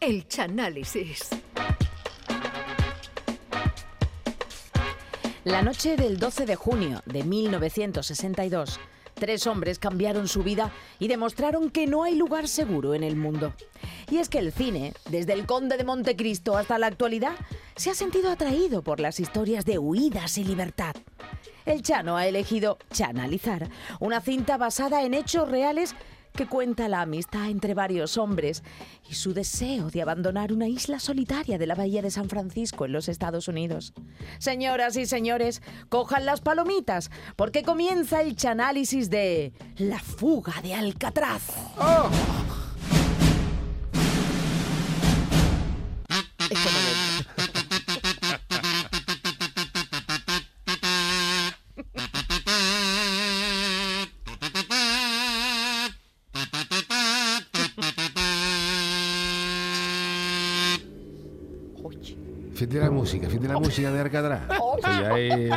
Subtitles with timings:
[0.00, 1.28] El Chanálisis.
[5.44, 8.80] La noche del 12 de junio de 1962,
[9.12, 13.52] tres hombres cambiaron su vida y demostraron que no hay lugar seguro en el mundo.
[14.10, 17.34] Y es que el cine, desde el Conde de Montecristo hasta la actualidad,
[17.76, 20.96] se ha sentido atraído por las historias de huidas y libertad.
[21.66, 23.68] El Chano ha elegido Chanalizar,
[24.00, 25.94] una cinta basada en hechos reales
[26.40, 28.62] que cuenta la amistad entre varios hombres
[29.10, 32.92] y su deseo de abandonar una isla solitaria de la bahía de San Francisco en
[32.92, 33.92] los Estados Unidos.
[34.38, 41.42] Señoras y señores, cojan las palomitas porque comienza el chanálisis de La fuga de Alcatraz.
[41.48, 42.49] Este
[62.54, 64.46] Fíjate la música, fíjate la música de Arcadrá.
[64.78, 65.48] Eso ya es...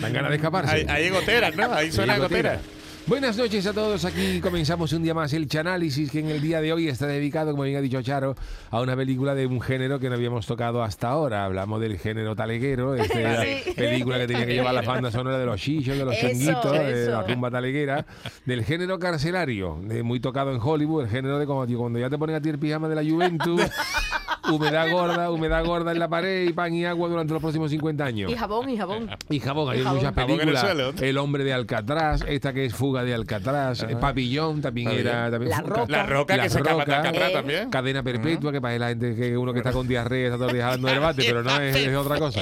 [0.00, 0.72] Dan ganas de escaparse.
[0.74, 1.72] Ahí, hay goteras, ¿no?
[1.72, 2.60] Ahí suena goteras.
[3.04, 6.60] Buenas noches a todos, aquí comenzamos un día más el Chanálisis que en el día
[6.60, 8.36] de hoy está dedicado, como bien ha dicho Charo,
[8.70, 11.44] a una película de un género que no habíamos tocado hasta ahora.
[11.44, 13.72] Hablamos del género taleguero, esta Sí.
[13.74, 16.72] película que tenía que llevar la banda sonora de los chichos, de los Eso, chonguitos,
[16.72, 18.06] de la tumba taleguera,
[18.46, 22.08] del género carcelario, de- muy tocado en Hollywood, el género de como, tío, cuando ya
[22.08, 23.62] te ponen a ti el pijama de la Juventus,
[24.50, 28.04] humedad gorda, humedad gorda en la pared y pan y agua durante los próximos 50
[28.04, 28.30] años.
[28.32, 29.10] Y jabón, y jabón.
[29.28, 29.96] Y jabón, hay Y jabón.
[29.98, 31.00] muchas el películas.
[31.00, 35.06] El hombre de Alcatraz, esta que es Fuga de Alcatraz, eh, Papillón también Papillón.
[35.06, 35.30] era.
[35.30, 35.86] También La Roca.
[35.88, 36.98] La roca La que se acaba de Roca.
[37.08, 37.32] Alcatraz Eh.
[37.32, 37.70] también.
[37.70, 40.54] Cadena perpetua, que para la gente que uno que está con diarrea está todo el
[40.54, 40.80] día el
[41.16, 42.40] pero no es, es otra cosa.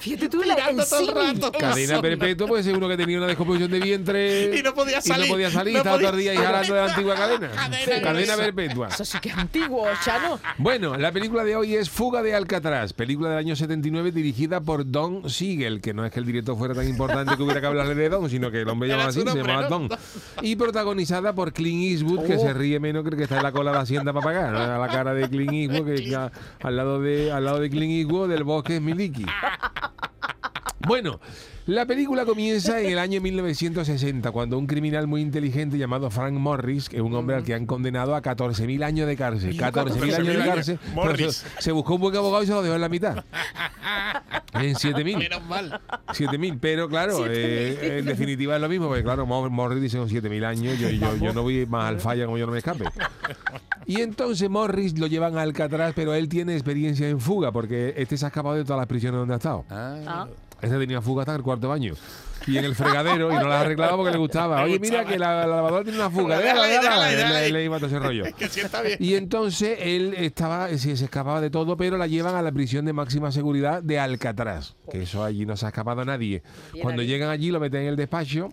[0.00, 1.52] Fíjate tú la el Mirando todo el rato.
[1.58, 5.02] Cadena perpetua puede ser uno que tenía una descomposición de vientre Y no podía y
[5.02, 5.26] salir.
[5.26, 7.48] no podía salir, No estaba todo el podía día ahí jalando de la antigua cadena.
[7.50, 8.02] Cadena.
[8.02, 8.88] Cadena perpetua.
[8.88, 10.38] Eso sí que es antiguo, Chano.
[10.58, 14.90] Bueno, la película de hoy es Fuga de Alcatraz, película del año 79 dirigida por
[14.90, 17.94] Don Siegel, que no es que el director fuera tan importante que hubiera que hablarle
[17.94, 19.68] de Don, sino que el hombre llamaba así, se llamaba ¿no?
[19.68, 19.88] Don.
[20.42, 22.40] Y protagonizada por Clint Eastwood, que Oh.
[22.40, 24.52] se ríe menos que el que está en la cola de Hacienda para pagar.
[24.52, 24.58] ¿no?
[24.60, 26.30] A la cara de Clint Eastwood, que ya
[26.62, 29.26] al lado de, al lado de Clint Eastwood del bosque es Miliki.
[30.88, 31.20] Bueno,
[31.66, 36.88] la película comienza en el año 1960, cuando un criminal muy inteligente llamado Frank Morris,
[36.88, 40.26] que es un hombre al que han condenado a 14.000 años de cárcel, 14.000 años
[40.26, 41.36] de 14.000 cárcel, Morris.
[41.56, 43.22] se, se buscó un buen abogado y se lo dejó en la mitad.
[44.54, 45.18] En 7.000.
[45.18, 45.78] Menos mal.
[46.08, 50.08] 7.000, pero claro, eh, en definitiva es lo mismo, porque claro, Mor- Morris dice son
[50.08, 52.84] 7.000 años, yo, yo, yo no voy más al falla como yo no me escape.
[53.86, 58.16] Y entonces Morris lo llevan a Alcatraz, pero él tiene experiencia en fuga, porque este
[58.16, 59.64] se ha escapado de todas las prisiones donde ha estado.
[59.70, 60.26] Ah.
[60.60, 61.94] Este tenía fuga hasta el cuarto baño.
[62.46, 64.62] Y en el fregadero, y no la arreglaba porque le gustaba.
[64.62, 66.38] Oye, mira que la, la lavadora tiene una fuga.
[67.50, 68.24] Le, iba todo ese rollo.
[68.38, 68.96] Que sienta bien.
[69.00, 72.84] Y entonces él estaba, sí, se escapaba de todo, pero la llevan a la prisión
[72.84, 74.76] de máxima seguridad de Alcatraz.
[74.90, 76.42] Que eso allí no se ha escapado nadie.
[76.72, 78.50] Bien Cuando llegan allí, lo meten en el despacho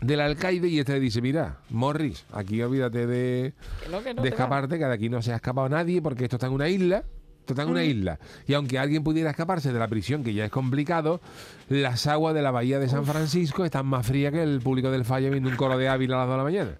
[0.00, 3.54] del alcaide y este le dice, mira, Morris, aquí olvídate de,
[3.90, 6.36] no, que no de escaparte, que de aquí no se ha escapado nadie porque esto
[6.36, 7.04] está en una isla.
[7.52, 8.18] Está en una isla.
[8.46, 11.20] Y aunque alguien pudiera escaparse de la prisión, que ya es complicado,
[11.68, 15.04] las aguas de la bahía de San Francisco están más frías que el público del
[15.04, 16.70] Falla viendo un coro de Ávila a las 2 de la mañana.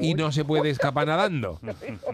[0.00, 1.60] Y no se puede escapar nadando.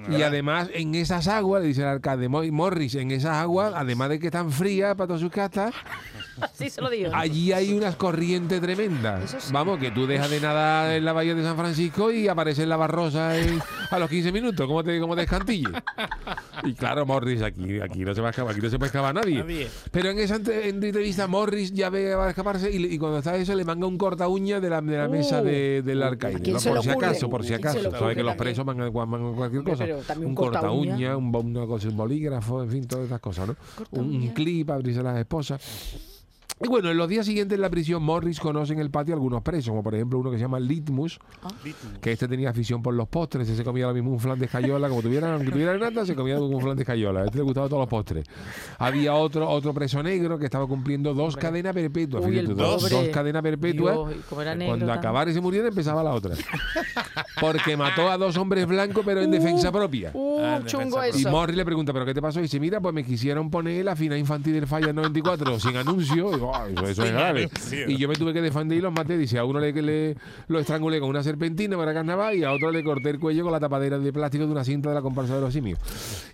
[0.09, 4.09] Y además, en esas aguas, le dice el alcalde Mo- Morris, en esas aguas, además
[4.11, 5.75] de que están frías para todas sus castas,
[6.55, 7.11] Sí, se lo digo.
[7.15, 9.51] allí hay unas corrientes tremendas.
[9.53, 12.69] Vamos, que tú dejas de nadar en la bahía de San Francisco y aparece en
[12.69, 13.61] la barrosa en-
[13.93, 15.69] a los 15 minutos, como te, como te escantille.
[16.65, 19.15] Y claro, Morris, aquí, aquí no se va a escapar, aquí no se puede escapar
[19.15, 19.39] nadie.
[19.39, 19.69] Nadie.
[19.91, 23.65] Pero en esa entrevista Morris ya ve va a escaparse y, cuando está eso le
[23.65, 26.61] manga un corta uña de la, de la mesa de- del quién ¿no?
[26.61, 27.99] se Por si acaso, por si ¿Quién se le acaso.
[27.99, 28.55] Sabes que los también?
[28.55, 29.85] presos mangan, mangan cualquier cosa.
[29.85, 30.95] pero un corta uña.
[30.95, 33.57] uña, un, una cosa, un bolígrafo, en fin, todas esas cosas, ¿no?
[33.93, 35.61] Un, un clip para abrirse a las esposas.
[36.65, 39.43] Y bueno, en los días siguientes en la prisión, Morris conoce en el patio algunos
[39.43, 41.19] presos, como por ejemplo uno que se llama Litmus,
[42.01, 44.45] que este tenía afición por los postres, ese se comía lo mismo un flan de
[44.47, 47.45] escayola, como tuviera, aunque tuviera nata, se comía un flan de escayola, a este le
[47.45, 48.25] gustaban todos los postres.
[48.79, 52.89] Había otro otro preso negro que estaba cumpliendo dos cadenas perpetuas, Uy, fíjate, el dos,
[53.13, 53.95] cadenas perpetuas.
[53.95, 54.57] Dios, negro Cuando
[54.87, 54.91] también.
[54.91, 56.35] acabara y se muriera empezaba la otra.
[57.41, 60.11] Porque mató a dos hombres blancos pero en defensa propia.
[60.15, 61.31] Uh, Ah, chungo defensa Y eso.
[61.31, 62.39] Morris le pregunta, ¿pero qué te pasó?
[62.41, 66.31] Y dice, mira, pues me quisieron poner la final infantil del Falla 94 sin anuncio.
[66.31, 67.49] Y digo, "Ay, eso, eso es grave.
[67.89, 69.17] Y yo me tuve que defender y los maté.
[69.19, 70.17] Dice, a uno le, le
[70.49, 73.53] lo estrangulé con una serpentina para carnaval y a otro le corté el cuello con
[73.53, 75.79] la tapadera de plástico de una cinta de la comparsa de los simios.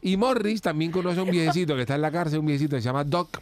[0.02, 2.82] Y Morris también conoce a un viejecito que está en la cárcel, un viejecito que
[2.82, 3.38] se llama Doc.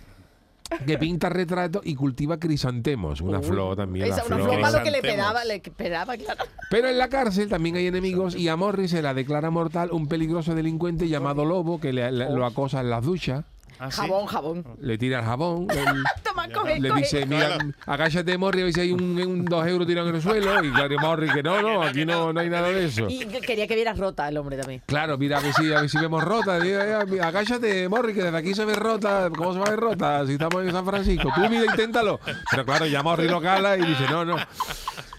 [0.84, 4.06] que pinta retratos y cultiva crisantemos, una flor también.
[4.06, 4.48] Esa, una flor.
[4.50, 6.44] flor para lo que le pedaba, le pedaba, claro.
[6.70, 10.08] Pero en la cárcel también hay enemigos y a Morris se la declara mortal un
[10.08, 13.44] peligroso delincuente llamado Lobo que le- le- lo acosa en las duchas,
[13.78, 14.00] Ah, ¿sí?
[14.00, 14.64] Jabón, jabón.
[14.80, 15.74] le tira el jabón, le,
[16.22, 17.00] Toma, coge, le coge.
[17.02, 20.22] dice, mira, agáchate Morris, a ver si hay un, un dos euros tirado en el
[20.22, 20.64] suelo.
[20.64, 23.06] Y claro, Morris que no, no, aquí no, no hay nada de eso.
[23.08, 24.82] Y quería que vieras rota el hombre también.
[24.86, 26.58] Claro, mira, a ver si, a ver si vemos rota.
[26.58, 29.28] Diga, ya, Agáchate, Morris, que desde aquí se ve rota.
[29.36, 31.30] ¿Cómo se va a ver rota si estamos en San Francisco?
[31.34, 32.18] Tú mira, inténtalo.
[32.50, 34.36] Pero claro, ya Morris lo cala y dice, no, no.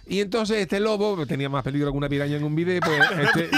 [0.10, 3.02] Y entonces este lobo, que tenía más peligro que una piraña en un video, pues
[3.20, 3.50] este,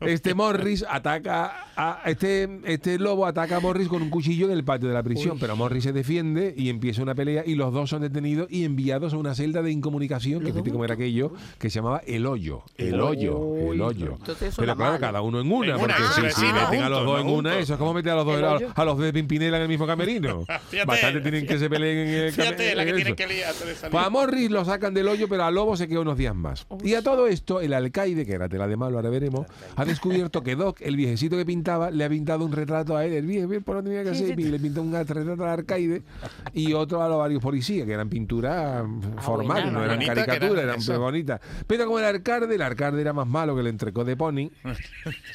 [0.00, 4.64] este Morris ataca a este, este lobo ataca a Morris con un cuchillo en el
[4.64, 7.90] patio de la prisión, pero Morris se defiende y empieza una pelea y los dos
[7.90, 11.70] son detenidos y enviados a una celda de incomunicación, que fíjate cómo era aquello, que
[11.70, 12.62] se llamaba El Hoyo.
[12.76, 14.16] El Hoyo, el hoyo.
[14.18, 16.02] Entonces Pero claro, cada uno en una, En porque
[16.34, 18.84] si, meten a los dos en una, eso es como meter a los dos a,
[18.84, 20.44] los de Pimpinela en el mismo camerino.
[20.70, 20.86] Fíjate.
[20.86, 23.54] Bastante tienen que se peleen en el came- Fíjate, la que tienen que liar.
[23.90, 26.66] Pues a Morris lo sacan del hoyo, pero a Lobo se queda unos días más.
[26.82, 30.42] Y a todo esto, el alcaide, que era tela de malo, ahora veremos, ha descubierto
[30.42, 33.12] que Doc, el viejecito que pintaba, le ha pintado un retrato a él.
[33.12, 36.02] El viejo, por donde tenía que ser, y le pintó un retrato al alcaide
[36.52, 38.84] y otro a los varios policías, que eran pinturas
[39.20, 41.00] formales, buena, no eran caricaturas, eran eran eso.
[41.00, 41.40] bonitas.
[41.66, 44.50] Pero como el alcalde, el alcalde era más malo que el entrecó de Pony.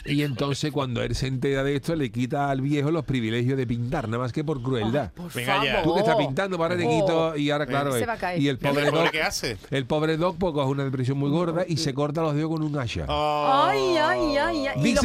[0.05, 3.67] Y entonces, cuando él se entera de esto, le quita al viejo los privilegios de
[3.67, 5.11] pintar, nada más que por crueldad.
[5.13, 5.83] Por Venga ya.
[5.83, 7.35] Tú que estás pintando, para quito.
[7.35, 8.41] Y ahora, claro, Se eh, va a caer.
[8.41, 11.63] y el pobre el pobre Doc, el pobre Doc pues, coge una depresión muy gorda
[11.67, 13.05] y se corta los dedos con un hacha.
[13.07, 13.63] Oh.
[13.65, 13.95] Ay,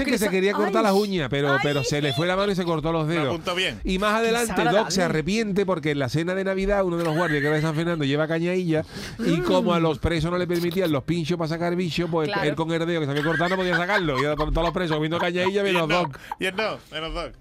[0.04, 0.82] que se quería cortar Ay.
[0.84, 1.58] las uñas, pero, Ay.
[1.62, 3.28] pero se le fue la mano y se cortó los dedos.
[3.28, 3.80] apuntó bien.
[3.84, 7.14] Y más adelante Doc se arrepiente porque en la cena de Navidad uno de los
[7.16, 8.84] guardias que era de San Fernando lleva cañailla
[9.18, 12.48] y como a los presos no le permitían los pinchos para sacar bicho, pues Claro.
[12.48, 14.18] él con el dedo que se había cortado no podía sacarlo.
[14.18, 16.18] Y todos los presos comiendo cañailla Y menos Doc.
[16.38, 17.32] y no, menos Doc.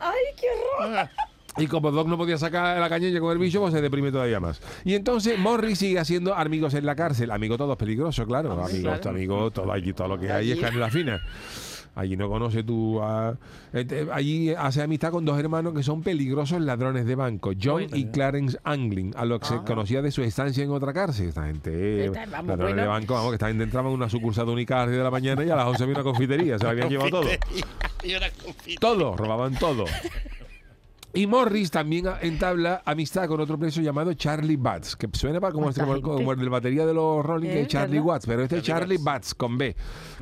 [0.00, 0.46] Ay, qué
[0.78, 1.08] horror.
[1.56, 4.40] Y como Doc no podía sacar la cañilla con el bicho, pues se deprime todavía
[4.40, 4.60] más.
[4.84, 7.30] Y entonces Morris sigue haciendo amigos en la cárcel.
[7.30, 8.50] Amigos todos peligrosos, claro.
[8.54, 9.10] Hombre, amigos, claro.
[9.16, 11.20] amigos, todo allí, todo lo que hay es canela fina.
[11.96, 13.36] Allí no conoce tú a...
[13.72, 18.06] este, Allí hace amistad con dos hermanos que son peligrosos ladrones de banco, John y
[18.06, 21.28] Clarence Angling, a los que se conocía de su estancia en otra cárcel.
[21.28, 22.90] Esta gente, eh, Esta, vamos, ladrones de bueno.
[22.90, 25.04] banco, vamos, que esta gente entraba en una sucursal de Única a las 10 de
[25.04, 27.28] la mañana y a las 11 había una confitería, se lo habían llevado todo.
[28.02, 28.78] Y una confitería.
[28.80, 29.84] Todo, robaban todo.
[31.16, 35.66] Y Morris también entabla amistad con otro preso llamado Charlie Batts, que suena para como,
[35.66, 37.62] ¿Cuánta este- como el del batería de los Rolling, que ¿Eh?
[37.62, 38.06] es Charlie ¿Verdad?
[38.06, 39.76] Watts, pero este es Charlie Batts con B,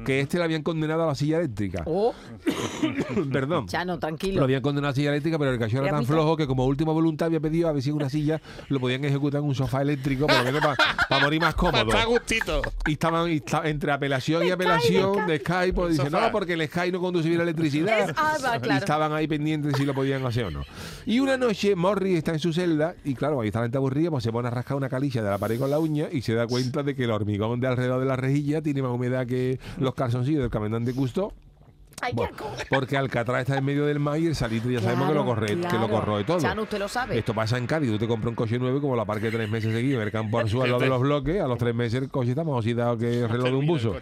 [0.05, 1.83] que este le habían condenado a la silla eléctrica.
[1.87, 2.12] Oh,
[3.33, 3.67] Perdón.
[3.67, 4.44] Chano, Lo tranquilo.
[4.44, 6.67] habían condenado a la silla eléctrica, pero el cacho era Era tan flojo que como
[6.67, 9.55] última voluntad había pedido a ver si en una silla lo podían ejecutar en un
[9.55, 10.62] sofá eléctrico, por lo menos
[11.09, 11.85] para morir más cómodo.
[11.88, 12.62] Está a gustito.
[12.87, 13.31] Y estaban
[13.65, 16.27] entre apelación y apelación de Skype, pues dicen, sofá.
[16.27, 18.11] no, porque el Skype no conduce bien la electricidad.
[18.11, 20.62] Es- ah, va, Y estaban ahí pendientes si lo podían hacer o no.
[21.06, 24.11] Y una noche Morris está en su celda y claro, ahí está la gente aburrida,
[24.11, 26.34] pues se pone a rascar una calicia de la pared con la uña y se
[26.34, 29.58] da cuenta de que el hormigón de alrededor de la rejilla tiene más humedad que
[29.79, 32.37] los calzoncillos del comandante qué Bueno,
[32.69, 35.34] porque Alcatraz está en medio del mar y el salitre ya sabemos que lo Claro,
[35.34, 35.88] corre, que lo claro.
[35.90, 36.40] corroe todo.
[36.40, 37.19] Chano, usted lo sabe.
[37.19, 39.49] Esto pasa en Cádiz, tú te compras un coche nuevo y como la parque tres
[39.49, 42.08] meses seguidos en el campo al lado de los bloques, a los tres meses el
[42.08, 43.94] coche está más oxidado que el reloj de un buzo.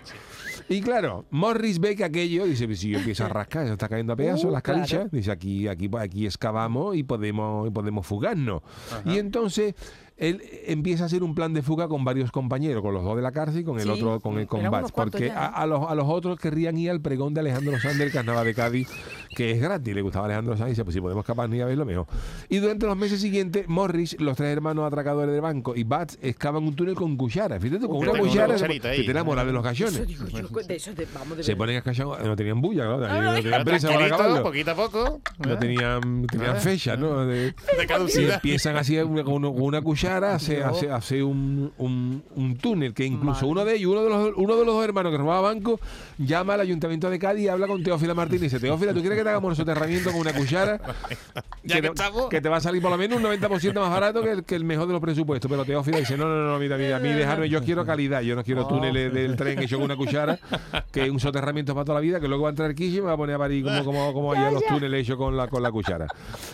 [0.73, 3.89] Y claro, Morris ve que aquello, dice, pues si yo empiezo a rascar, se está
[3.89, 4.79] cayendo a pedazos Uh, las claro.
[4.83, 8.63] calichas, dice, aquí, aquí, aquí excavamos y podemos, y podemos fugarnos.
[9.05, 9.75] Y entonces
[10.21, 13.23] él empieza a hacer un plan de fuga con varios compañeros, con los dos de
[13.23, 15.53] la cárcel y con el Sí, otro, con el cuantos porque ya, a, ¿eh?
[15.55, 18.55] a los, a los otros querrían ir al pregón de Alejandro Sanz del Carnaval de
[18.55, 18.89] Cádiz,
[19.35, 21.61] que es gratis, le gustaba a Alejandro Sanz y dice, pues si podemos escapar ni
[21.61, 22.07] a verlo mejor.
[22.49, 26.65] Y durante los meses siguientes, Morris, los tres hermanos atracadores del banco y Bats excavan
[26.65, 27.59] un túnel con cuchara.
[27.59, 30.03] Fíjate, con una con una cuchara, que te enamoras de los gallones.
[31.41, 31.93] Se ponen a
[32.25, 34.43] no tenían bulla, claro, Ah, no tenían prisa para acabarlo.
[34.43, 35.21] poquito a poco.
[35.39, 35.57] No ¿eh?
[35.57, 36.61] tenían, tenían Ah.
[36.61, 37.27] fecha, ¿no?
[37.27, 38.35] De- De y caducidad.
[38.35, 43.47] empiezan así una- con una, con hace, hace, hace un, un, un túnel que incluso
[43.47, 45.81] uno de ellos, uno de, los, uno de los dos hermanos que robaba banco,
[46.19, 49.19] llama al ayuntamiento de Cádiz y habla con Teófila Martínez y dice, Teófila, ¿tú quieres
[49.19, 50.81] que te hagamos un soterramiento con una cuchara?
[51.63, 52.29] Ya que te, estamos.
[52.31, 54.55] que te va a salir por lo menos un 90% más barato que el, que
[54.55, 55.51] el mejor de los presupuestos.
[55.51, 58.35] Pero Teófila dice, no, no, no, mira, mira, a mí dejarme, yo quiero calidad, yo
[58.35, 60.39] no quiero túneles del tren hecho con una cuchara,
[60.91, 63.09] que un soterramiento para toda la vida, que luego va a entrar Kishi y me
[63.09, 65.63] va a poner a parir como, como, como allá los túneles hechos con la, con
[65.63, 66.07] la cuchara.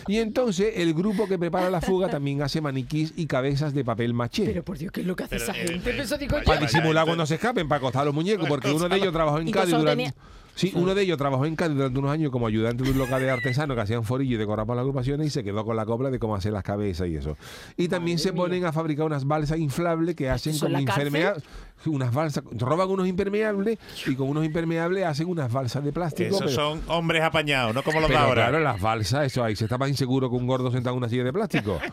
[0.07, 4.13] Y entonces el grupo que prepara la fuga también hace maniquís y cabezas de papel
[4.13, 4.45] maché.
[4.45, 5.91] Pero por Dios, ¿qué es lo que hace esa gente?
[5.91, 6.43] eh, Eso digo yo.
[6.43, 9.39] para disimular cuando se escapen, para acostar a los muñecos, porque uno de ellos trabajó
[9.39, 9.91] en Cádiz durante...
[10.03, 10.13] tenía-
[10.55, 13.21] Sí, uno de ellos trabajó en Cádiz durante unos años como ayudante de un local
[13.21, 16.09] de artesano que hacían forillo y decoraban las agrupaciones y se quedó con la copla
[16.09, 17.37] de cómo hacer las cabezas y eso.
[17.77, 21.43] Y también se ponen a fabricar unas balsas inflables que hacen ¿Eso en como impermeables.
[21.85, 26.29] Unas balsas, roban unos impermeables y con unos impermeables hacen unas balsas de plástico.
[26.35, 28.47] esos pero- son hombres apañados, no como los de pero ahora.
[28.49, 31.09] claro, las balsas, eso ahí se está más inseguro que un gordo sentado en una
[31.09, 31.79] silla de plástico.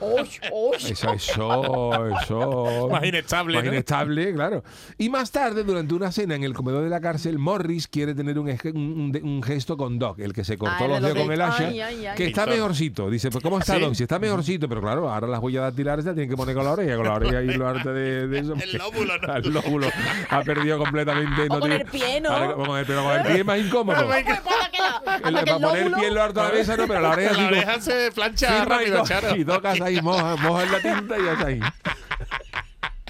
[0.74, 2.88] Eso, eso, eso.
[2.90, 3.72] Más inestable, Más ¿no?
[3.72, 4.62] inestable, claro.
[4.98, 8.38] Y más tarde, durante una cena en el comedor de la cárcel, Morris quiere tener
[8.38, 11.68] un, gesto con Doc, el que se cortó Ah, los de dedos con el hacha,
[11.68, 12.16] Ay, ay, ay.
[12.16, 13.10] que está mejorcito.
[13.10, 13.80] Dice, pues ¿cómo está ¿Sí?
[13.80, 13.94] Doc?
[13.94, 16.72] Si está mejorcito, pero claro, ahora las huellas dactilares se tienen que poner con la
[16.72, 18.54] oreja, con la oreja y lo arte de, de eso.
[18.54, 19.34] El lóbulo, ¿no?
[19.74, 19.92] Lóbulo
[20.30, 21.42] ha perdido completamente.
[21.44, 22.30] O con tiene- el pie, ¿no?
[22.30, 24.08] Ahora, con el, pero con el pie es más incómodo.
[24.08, 27.46] Para poner el pie en lo harto de la mesa, no, pero la oreja La
[27.48, 29.04] oreja se plancha rápido,
[29.36, 31.60] y tocas ahí, moja, moja en la tinta y haces ahí.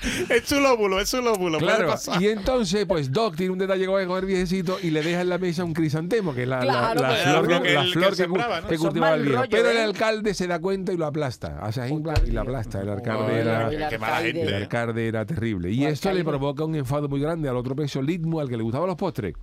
[0.28, 1.58] Es su lóbulo, es su lóbulo.
[1.58, 2.20] Claro, pasar.
[2.20, 5.38] y entonces, pues Doc tiene un detalle con el viejecito y le deja en la
[5.38, 6.62] mesa un crisantemo, que es la, la-
[6.94, 8.68] Claro, la pues, flor, que, que la él- flor que que, sembraba, ¿no?
[8.68, 9.36] que cultivaba el viejo.
[9.38, 9.82] rollo, Pero el ¿eh?
[9.82, 11.58] alcalde se da cuenta y lo aplasta.
[11.60, 12.80] Hace ahí bla, y lo aplasta.
[12.80, 13.68] El alcalde era...
[13.70, 14.30] El Qué mala alcaide.
[14.42, 14.54] El gente.
[14.56, 15.70] alcalde era terrible.
[15.70, 18.56] Y El esto le provoca un enfado muy grande al otro peso, Litmo, al que
[18.56, 19.34] le gustaban los postres.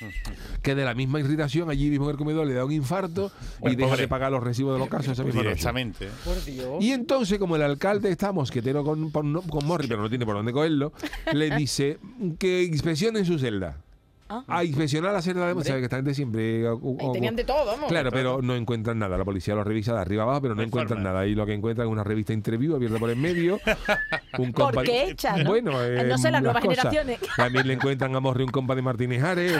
[0.62, 3.74] Que de la misma irritación, allí mismo en el comedor le da un infarto y
[3.76, 4.02] deja pobre.
[4.02, 5.48] de pagar los recibos de los casos esa misma noche.
[5.50, 6.08] Directamente.
[6.24, 6.82] Por Dios.
[6.82, 10.34] Y entonces, como el alcalde está mosquetero con, con, con Morri, pero no tiene por
[10.36, 10.92] dónde cogerlo,
[11.32, 11.98] le dice
[12.38, 13.76] que inspeccione su celda.
[14.32, 14.44] Ah.
[14.46, 15.66] A inspeccionar la celda de Hombre.
[15.66, 16.68] sabe que esta gente siempre.
[16.68, 17.88] Ahí tenían de todo, vamos.
[17.88, 19.18] Claro, pero no encuentran nada.
[19.18, 21.26] La policía lo revisa de arriba abajo, pero no No encuentran nada.
[21.26, 23.58] Y lo que encuentran es una revista interview abierta por en medio.
[24.38, 25.50] Un ¿Por qué hecha, no?
[25.50, 26.84] Bueno, Eh, eh, no sé, las nuevas cosas.
[26.92, 27.18] generaciones.
[27.36, 29.56] También le encuentran a Morri un compa de Martínez Ares,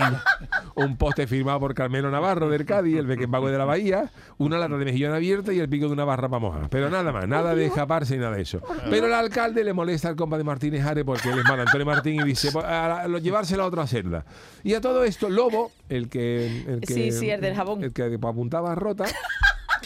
[0.76, 4.58] un, un poste firmado por Carmelo Navarro del Cádiz, el Beckenbauer de la Bahía, una
[4.58, 6.68] lata de mejillón abierta y el pico de una barra para mojar.
[6.70, 8.60] Pero nada más, nada de escaparse y nada de eso.
[8.88, 11.84] Pero el alcalde le molesta al compa de Martínez Ares porque él es mal Antonio
[11.86, 14.24] Martín y dice, "Pues, a, a- lo- llevárselo a otra celda.
[14.62, 16.64] Y a todo esto, Lobo, el que...
[16.66, 17.82] El que Sí, sí, el del jabón.
[17.84, 19.04] El que apuntaba rota,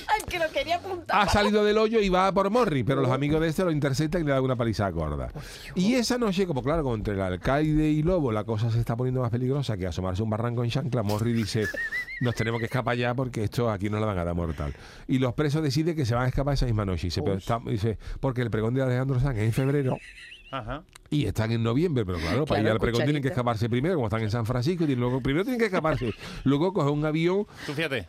[0.09, 1.17] Ay, que lo quería apuntar.
[1.21, 4.23] ha salido del hoyo y va por Morri, pero los amigos de este lo interceptan
[4.23, 5.31] y le dan una paliza gorda.
[5.77, 8.97] Y esa noche, como claro, como entre el alcaide y Lobo la cosa se está
[8.97, 11.65] poniendo más peligrosa que asomarse a un barranco en chancla, Morri dice,
[12.21, 14.75] nos tenemos que escapar ya porque esto aquí nos la van a dar mortal.
[15.07, 17.07] Y los presos deciden que se van a escapar esa misma noche.
[17.07, 19.97] Y dice, pero está- dice, porque el pregón de Alejandro Sanz es en febrero
[20.51, 20.83] Ajá.
[21.15, 23.95] Y están en noviembre, pero claro, para Claro, ir al pregón tienen que escaparse primero,
[23.97, 26.13] como están en San Francisco, y luego primero tienen que escaparse,
[26.45, 27.47] luego coger un avión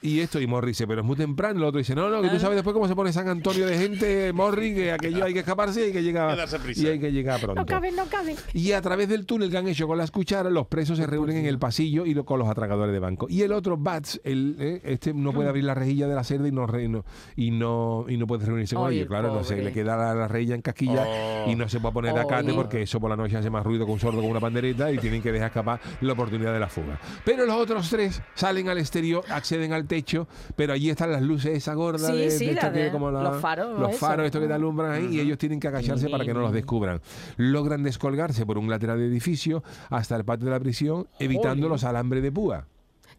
[0.01, 1.59] y esto, y Morri dice, pero es muy temprano.
[1.59, 3.77] El otro dice, no, no, que tú sabes después cómo se pone San Antonio de
[3.77, 6.81] gente, Morri, que aquello hay que escaparse y hay que prisa.
[6.81, 7.61] y hay que llegar pronto.
[7.61, 8.35] No caben, no caben.
[8.53, 11.37] Y a través del túnel que han hecho con las cucharas, los presos se reúnen
[11.37, 13.27] en el pasillo y lo- con los atracadores de banco.
[13.29, 16.47] Y el otro, Bats, el, eh, este no puede abrir la rejilla de la celda
[16.47, 17.03] y no, re- no-
[17.35, 19.03] y no, y no puede reunirse con ellos.
[19.03, 19.65] el Claro, no sé, pobre.
[19.65, 21.49] le queda la, la rejilla en casquilla Oh.
[21.51, 22.55] y no se puede poner de acate Ay.
[22.55, 24.97] porque eso por la noche hace más ruido que un sordo con una pandereta y
[24.97, 26.99] tienen que dejar escapar la oportunidad de la fuga.
[27.23, 31.55] Pero los otros tres salen al exterior, acceden al techo, pero allí están las luces
[31.57, 32.53] esa gorda Sí, de, sí, de
[32.85, 34.39] la como la- los faros, los eso.
[34.41, 37.01] que te alumbran ahí y ellos tienen que agacharse para que no los descubran.
[37.37, 41.69] Logran descolgarse por un lateral de edificio hasta el patio de la prisión, evitando Joder.
[41.71, 42.65] los alambres de púa.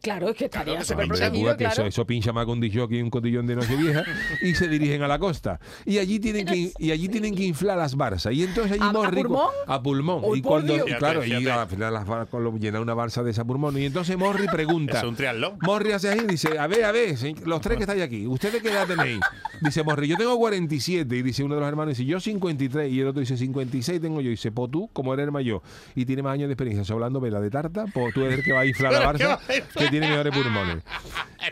[0.03, 3.47] Claro, es que estaría Claro, súper protegido, eso, pincha más con un y un cotillón
[3.47, 4.05] de Nochevieja
[4.43, 5.59] y se dirigen a la costa.
[5.85, 8.33] Y allí tienen que, y allí tienen que inflar las barzas.
[8.33, 9.51] Y entonces allí ¿A- a Morri- pulmón?
[9.67, 10.23] A pulmón.
[10.37, 13.31] Y cuando, claro, Fíjate, y al final las bar- con lo- llena una balsa de
[13.31, 13.77] esa pulmón.
[13.79, 14.99] Y entonces Morri pregunta.
[14.99, 15.59] Es un triatlón.
[15.63, 18.63] Morri hace así y dice, a ver, a ver, los tres que estáis aquí, ¿ustedes
[18.63, 19.21] qué edad tenéis?
[19.61, 21.17] Dice Morri, yo tengo 47.
[21.17, 22.93] Y dice uno de los hermanos, dice, yo 53.
[22.93, 24.29] Y el otro dice, 56 tengo yo.
[24.29, 25.63] Y dice, pues tú, como eres el mayor
[25.95, 28.53] y tiene más años de experiencia hablando vela de tarta, pues tú eres el que
[28.53, 30.83] va a inflar la Pero ¿qué barza a tiene mejores pulmones.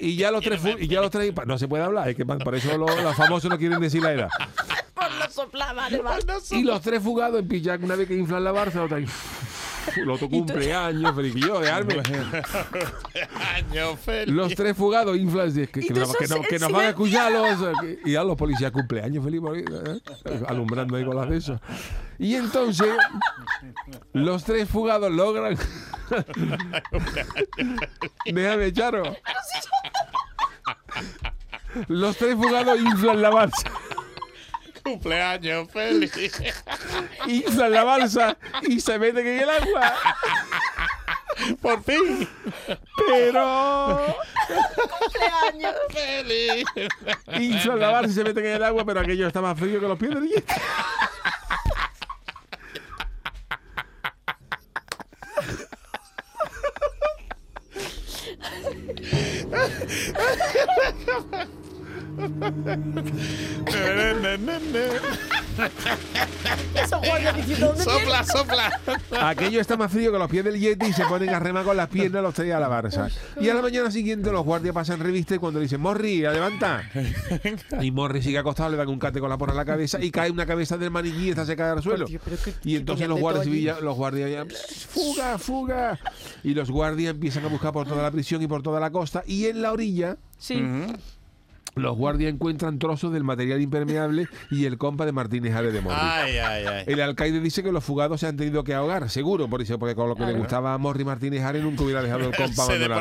[0.00, 2.38] Y ya los tres, y ya los tres, no se puede hablar, es que pa-
[2.38, 4.29] por eso los, los famosos no quieren decir la edad.
[4.95, 6.25] Por lo soplaba, además.
[6.50, 9.07] Y los tres fugados en pillac, una vez que inflan la barza, otra ahí,
[9.97, 11.61] el otro cumpleaños, y yo.
[13.55, 14.35] Año feliz.
[14.35, 17.79] Los tres fugados inflan, que, nos- que nos- que el nos van a escuchar los,
[17.81, 20.41] que- y ya los policías cumpleaños ahí, ¿eh?
[20.49, 21.61] alumbrando ahí con las de esos.
[22.18, 22.94] Y entonces,
[24.12, 25.59] los tres fugados logran.
[28.26, 29.16] Déjame, Charo.
[31.88, 33.71] Los tres fugados inflan la balsa.
[34.83, 36.12] Cumpleaños feliz.
[37.26, 39.94] Inflan la balsa y se meten en el agua.
[41.61, 42.28] Por fin.
[43.09, 44.16] Pero.
[45.00, 45.75] Cumpleaños.
[45.90, 46.64] Feliz.
[47.40, 49.88] Inflan la balsa y se meten en el agua, pero aquello está más frío que
[49.88, 50.44] los pies del
[67.55, 68.81] Sopla, sopla.
[69.21, 71.77] Aquello está más frío que los pies del Yeti y se ponen a remar con
[71.77, 73.11] las piernas los trae a la Barça.
[73.41, 76.89] Y a la mañana siguiente los guardias pasan revista y cuando le dicen, Morri, levanta.
[77.81, 80.11] Y Morri sigue acostado, le dan un cate con la porra a la cabeza y
[80.11, 82.07] cae una cabeza del maniquí y esta se cae al suelo.
[82.65, 84.45] Y entonces los guardias, civiles- los guardias ya,
[84.89, 85.99] fuga, fuga.
[86.43, 89.23] Y los guardias empiezan a buscar por toda la prisión y por toda la costa.
[89.27, 90.63] Y en la orilla Sí.
[91.76, 95.97] Los guardias encuentran trozos del material impermeable y el compa de Martínez Ares de Morri.
[95.99, 96.85] Ay, ay, ay.
[96.87, 99.95] El alcaide dice que los fugados se han tenido que ahogar, seguro, por eso, porque
[99.95, 103.00] con lo que le gustaba a Morri Martínez Ares nunca hubiera dejado el compa abandonado.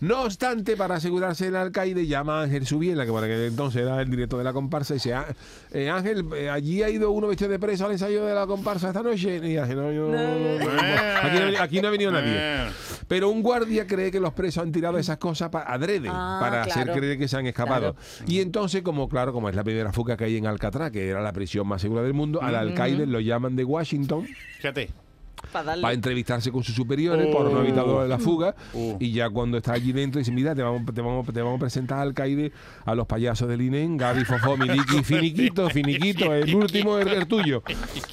[0.00, 4.00] No obstante, para asegurarse el alcaide, llama a Ángel Subiela, que por aquel entonces era
[4.00, 5.26] el director de la comparsa, y dice, "Ah,
[5.72, 8.88] eh, Ángel, eh, allí ha ido uno vestido de preso al ensayo de la comparsa
[8.88, 9.40] esta noche.
[9.44, 12.70] Y Ángel, no, yo- aquí, no, ha venido- aquí no ha venido nadie.
[13.08, 16.62] Pero un guardia cree que los presos han tirado esas cosas pa- adrede, Ah, para
[16.62, 16.92] hacer claro.
[17.00, 17.94] creer que se han escapado.
[17.94, 18.03] Claro.
[18.26, 21.22] Y entonces, como claro, como es la primera fuga que hay en Alcatraz, que era
[21.22, 24.26] la prisión más segura del mundo, al alcaide lo llaman de Washington.
[24.58, 25.03] Fíjate.
[25.52, 28.54] Para para entrevistarse con sus superiores por no evitar la fuga.
[28.74, 28.96] Oh.
[28.98, 31.60] y ya cuando está allí dentro dice mira te vamos, te vamos, te vamos a
[31.60, 32.52] presentar al alcaide
[32.84, 37.62] a los payasos del INEN Gaby, Fofó, Miliki, Finiquito Finiquito, el último es el tuyo.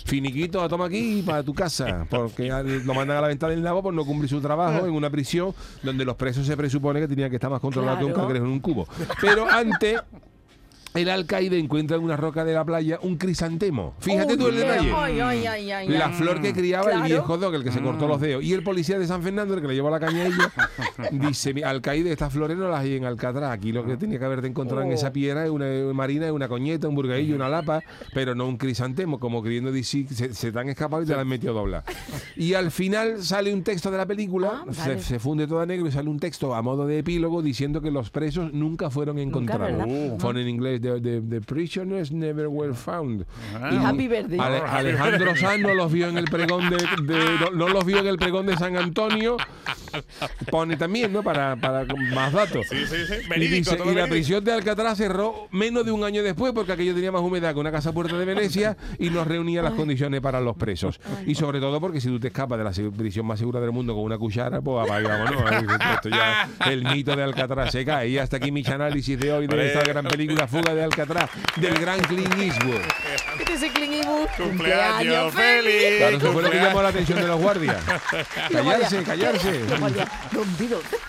[0.06, 2.50] Finiquito, toma aquí para tu casa porque
[2.86, 5.54] lo mandan a la ventana del lago por no cumplir su trabajo en una prisión
[5.84, 8.52] donde los presos se presupone que tenían que estar más controlados que un cangrejo en
[8.52, 8.88] un cubo.
[9.22, 10.02] Pero antes
[10.93, 14.91] el alcaide encuentra en una roca de la playa un crisantemo fíjate tú el detalle
[15.88, 17.05] la flor que criaba Claro.
[17.05, 18.43] el viejo Doc, el que se cortó los dedos.
[18.43, 20.51] Y el policía de San Fernando, el que le llevó la caña a ella,
[21.12, 23.51] dice, "Mi- alcaide, estas flores no las hay en Alcatraz.
[23.51, 26.48] Aquí lo que tenía que haberte encontrado en esa piedra es una, marina, es una
[26.48, 27.81] coñeta, un burgaillo, una lapa,
[28.13, 31.21] pero no un crisantemo, como queriendo decir, se, se te han escapado y te la
[31.21, 31.83] han metido dobla.
[32.36, 35.01] Y al final sale un texto de la película, Ah, se, vale.
[35.01, 37.91] se funde todo a negro y sale un texto a modo de epílogo diciendo que
[37.91, 39.77] los presos nunca fueron encontrados.
[39.88, 40.17] ¿verdad?
[40.17, 43.26] Pone en inglés, the, the- the prisoners never were found.
[43.72, 44.40] Y Happy Birthday.
[44.40, 48.00] Ale- Alejandro Sanz no los vio en el pregón de, de- no, no los vio
[48.00, 49.38] en el pregón de San Antonio.
[50.50, 51.22] Pone también, ¿no?
[51.24, 52.66] Para, para más datos.
[52.70, 53.14] Sí, sí, sí.
[53.36, 56.94] Y, dice, y la prisión de Alcatraz cerró menos de un año después porque aquello
[56.94, 60.40] tenía más humedad que una casa puerta de Venecia y no reunía las condiciones para
[60.40, 61.00] los presos.
[61.26, 63.94] Y sobre todo porque si tú te escapas de la prisión más segura del mundo
[63.94, 65.52] con una cuchara, pues vámonos.
[65.96, 68.10] Esto ya, el mito de Alcatraz se cae.
[68.10, 71.78] Y hasta aquí mi análisis de hoy de esta gran película Fuga de Alcatraz del
[71.80, 72.82] gran Clint Eastwood.
[73.40, 74.28] Este es el Clint Eastwood.
[74.38, 75.98] Cumpleaños feliz.
[75.98, 77.78] Claro, eso fue lo que llamó la atención de los guardias.
[78.51, 79.62] Callarse, callarse.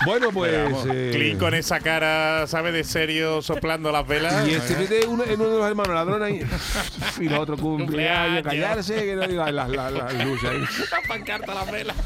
[0.04, 0.64] Bueno, pues.
[0.64, 2.72] Vamos, eh, Clint con esa cara, ¿sabe?
[2.72, 4.46] De serio, soplando las velas.
[4.48, 7.24] y este fíjate, uno, uno de los hermanos ladrones ahí.
[7.24, 9.68] Y los otros cumpleaños, callarse, que no diga las
[10.24, 10.62] luces ahí.
[10.92, 11.96] La pancarta, las velas.